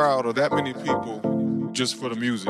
[0.00, 1.20] crowd or that many people
[1.72, 2.48] just for the music.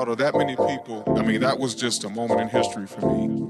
[0.00, 3.00] crowd or that many people, I mean, that was just a moment in history for
[3.00, 3.49] me.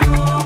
[0.00, 0.41] you.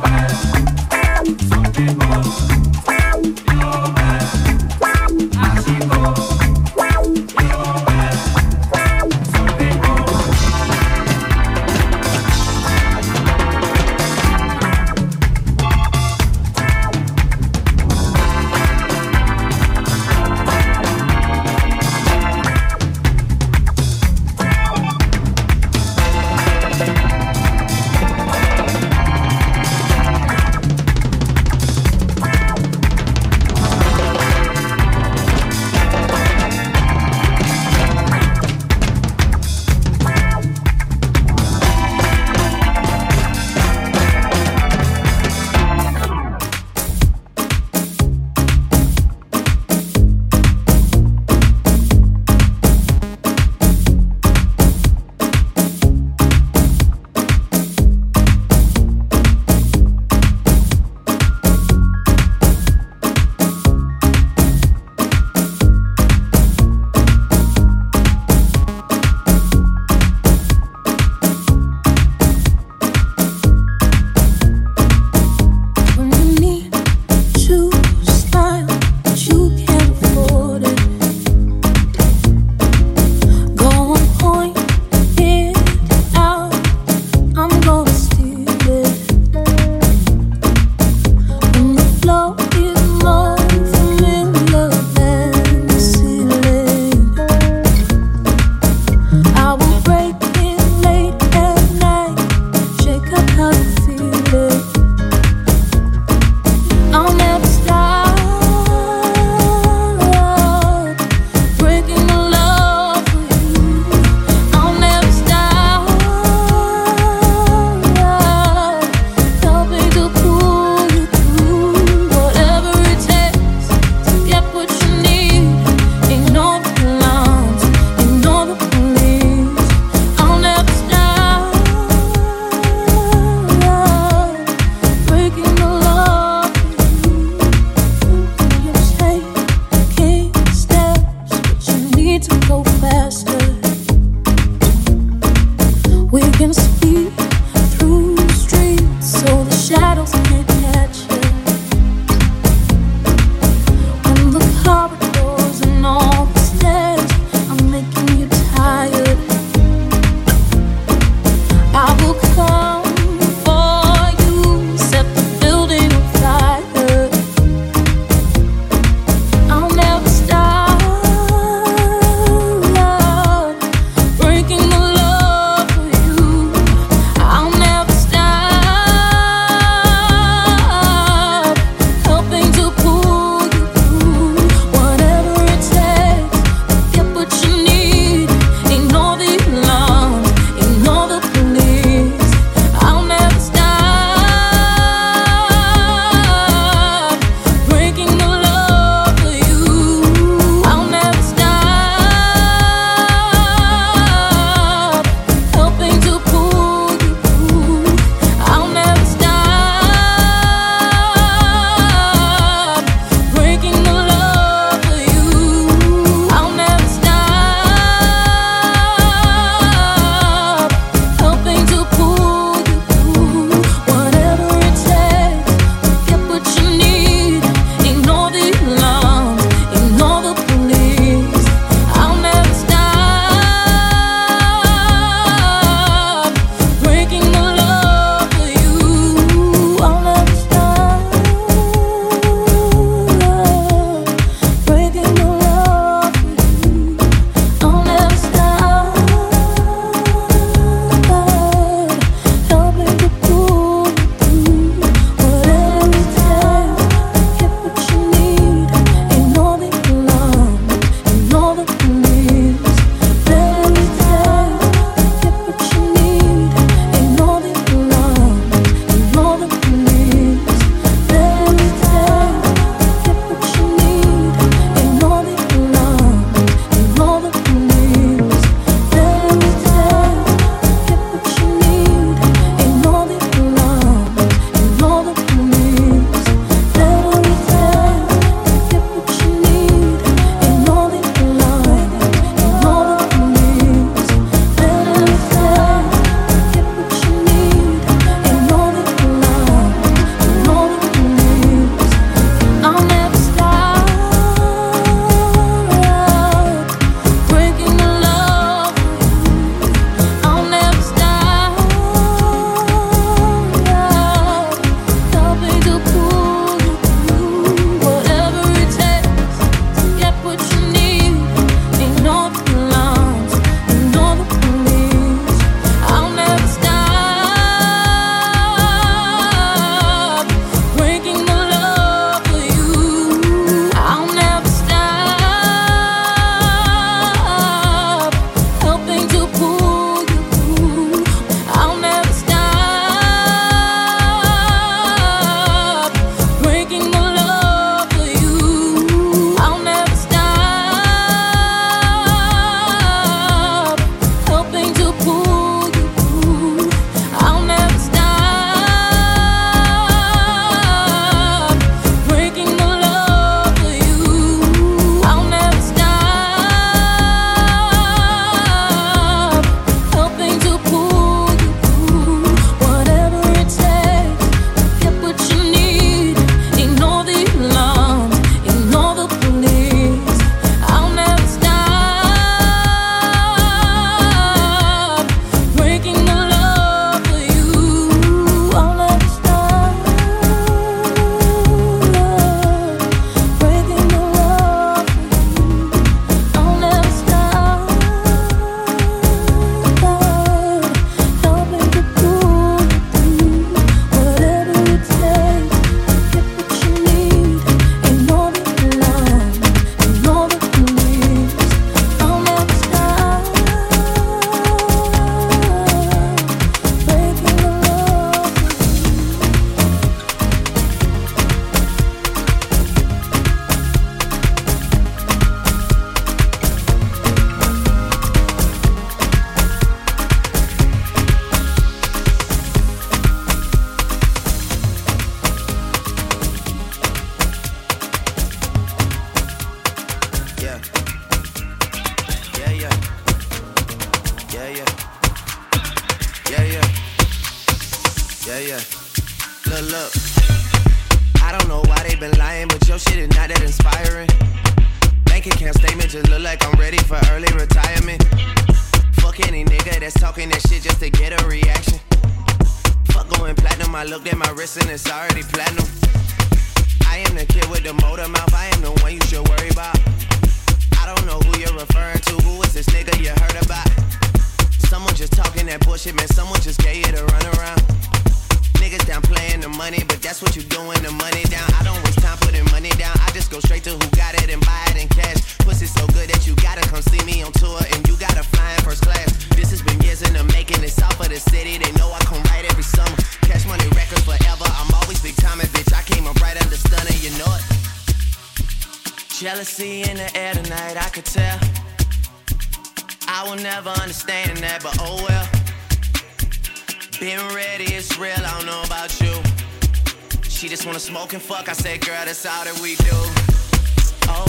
[511.17, 512.93] And fuck, I said, girl, that's all that we do.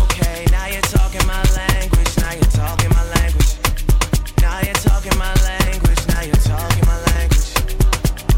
[0.08, 3.52] Okay, now you're talking my language, now you're talking my language.
[4.40, 7.52] Now you're talking my language, now you're talking my language.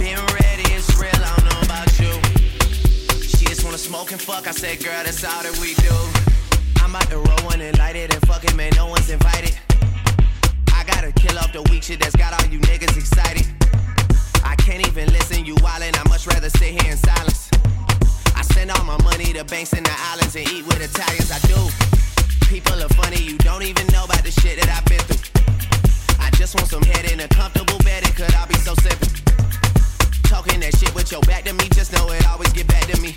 [0.01, 2.09] Been ready, it's real, I don't know about you.
[3.21, 5.93] She just wanna smoke and fuck, I said, girl, that's all that we do.
[6.81, 9.53] I'm about to roll one and light it and fuck it, man, no one's invited.
[10.73, 13.45] I gotta kill off the weak shit that's got all you niggas excited.
[14.41, 17.38] I can't even listen, you wildin', I much rather sit here in silence.
[18.53, 21.59] Send all my money to banks in the islands and eat with Italians, I do.
[22.47, 25.21] People are funny, you don't even know about the shit that I've been through.
[26.19, 29.07] I just want some head in a comfortable bed, it could all be so simple.
[30.23, 32.99] Talking that shit with your back to me, just know it always get back to
[33.01, 33.15] me.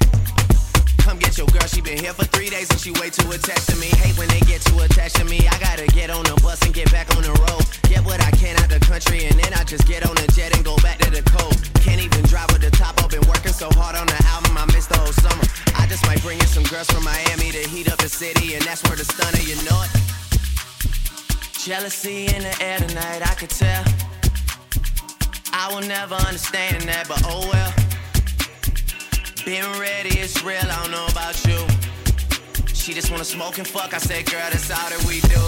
[1.03, 3.69] Come get your girl, she been here for three days and she way too attached
[3.71, 3.91] to me.
[3.99, 5.43] Hate when they get too attached to me.
[5.51, 7.67] I gotta get on the bus and get back on the road.
[7.91, 10.55] Get what I can out the country and then I just get on the jet
[10.55, 11.75] and go back to the coast.
[11.83, 13.11] Can't even drive with the top up.
[13.11, 15.43] Been working so hard on the album, I missed the whole summer.
[15.75, 18.63] I just might bring in some girls from Miami to heat up the city and
[18.63, 19.91] that's where the stunner, you know it.
[21.59, 23.83] Jealousy in the air tonight, I could tell.
[25.53, 27.82] I will never understand that, but oh well.
[29.45, 31.59] Been ready, it's real, I don't know about you.
[32.73, 35.43] She just wanna smoke and fuck, I said, girl, that's all that we do.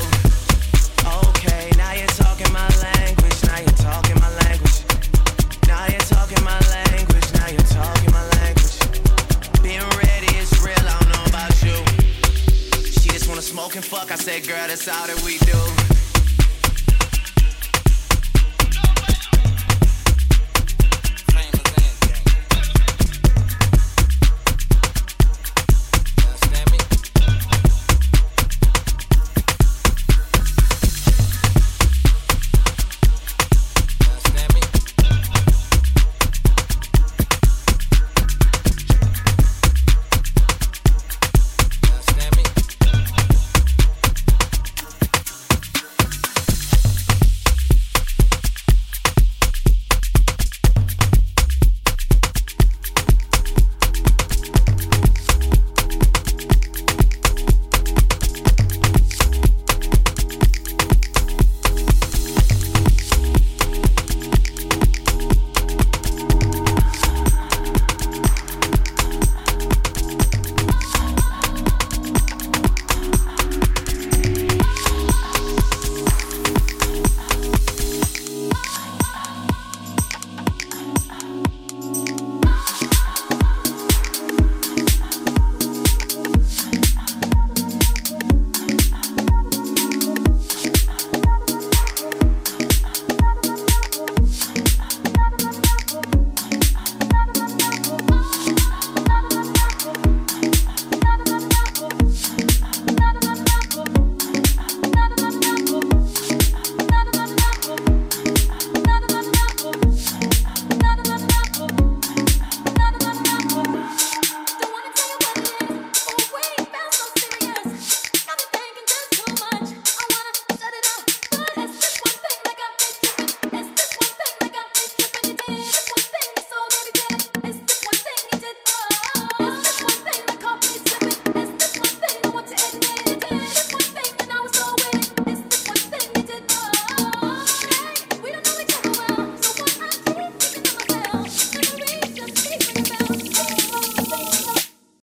[1.30, 4.82] Okay, now you're talking my language, now you're talking my language.
[5.68, 8.74] Now you're talking my language, now you're talking my language.
[9.62, 11.78] Ready, real, I don't know about you.
[12.98, 15.93] She just wanna smoke and fuck, I said, girl, that's all that we do.